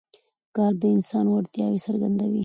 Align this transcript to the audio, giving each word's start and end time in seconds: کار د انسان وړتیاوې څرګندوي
کار 0.55 0.73
د 0.81 0.83
انسان 0.95 1.25
وړتیاوې 1.29 1.79
څرګندوي 1.85 2.39